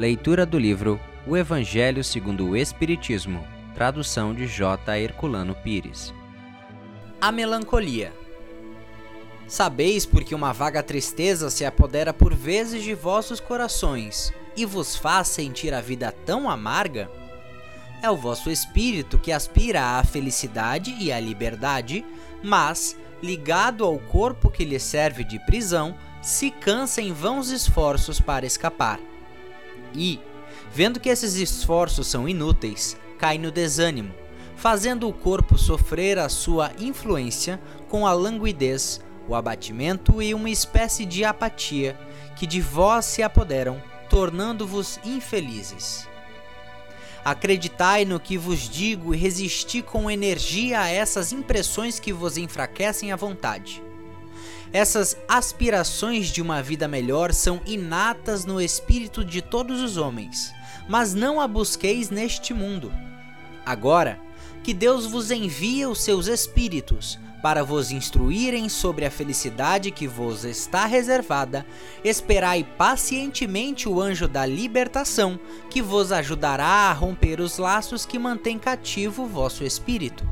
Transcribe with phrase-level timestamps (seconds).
[0.00, 4.98] Leitura do livro O Evangelho segundo o Espiritismo, tradução de J.
[4.98, 6.14] Herculano Pires.
[7.20, 8.10] A melancolia.
[9.46, 15.28] Sabeis porque uma vaga tristeza se apodera por vezes de vossos corações e vos faz
[15.28, 17.10] sentir a vida tão amarga?
[18.02, 22.06] É o vosso espírito que aspira à felicidade e à liberdade,
[22.42, 28.46] mas, ligado ao corpo que lhe serve de prisão, se cansa em vãos esforços para
[28.46, 28.98] escapar
[29.94, 30.20] e,
[30.72, 34.14] vendo que esses esforços são inúteis, cai no desânimo,
[34.56, 41.04] fazendo o corpo sofrer a sua influência com a languidez, o abatimento e uma espécie
[41.04, 41.98] de apatia
[42.36, 46.08] que de vós se apoderam, tornando-vos infelizes.
[47.24, 53.12] Acreditai no que vos digo e resisti com energia a essas impressões que vos enfraquecem
[53.12, 53.82] a vontade
[54.72, 60.52] essas aspirações de uma vida melhor são inatas no espírito de todos os homens,
[60.88, 62.92] mas não a busqueis neste mundo.
[63.66, 64.20] Agora,
[64.62, 70.44] que Deus vos envia os seus espíritos para vos instruírem sobre a felicidade que vos
[70.44, 71.66] está reservada,
[72.04, 75.40] esperai pacientemente o anjo da libertação,
[75.70, 80.28] que vos ajudará a romper os laços que mantêm cativo vosso espírito.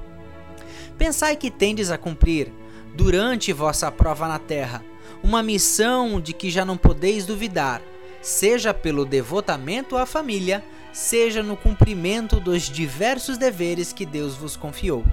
[0.98, 2.52] Pensai que tendes a cumprir
[2.94, 4.84] durante vossa prova na terra,
[5.22, 7.82] uma missão de que já não podeis duvidar,
[8.20, 15.04] seja pelo devotamento à família, seja no cumprimento dos diversos deveres que Deus vos confiou.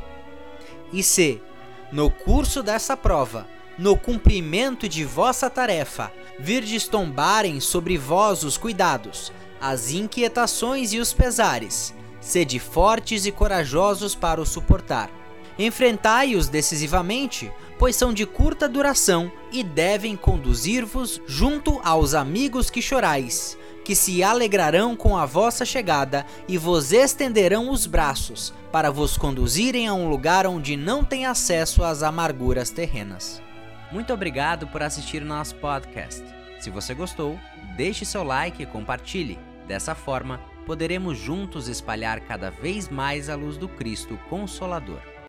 [0.92, 1.42] E se,
[1.92, 9.32] no curso dessa prova, no cumprimento de vossa tarefa, virdes tombarem sobre vós os cuidados,
[9.60, 15.10] as inquietações e os pesares, sede fortes e corajosos para o suportar
[15.58, 23.58] Enfrentai-os decisivamente, pois são de curta duração e devem conduzir-vos junto aos amigos que chorais,
[23.84, 29.88] que se alegrarão com a vossa chegada e vos estenderão os braços para vos conduzirem
[29.88, 33.42] a um lugar onde não tem acesso às amarguras terrenas.
[33.92, 36.22] Muito obrigado por assistir nosso podcast.
[36.60, 37.40] Se você gostou,
[37.78, 39.40] deixe seu like e compartilhe.
[39.68, 45.15] Dessa forma, poderemos juntos espalhar cada vez mais a luz do Cristo Consolador.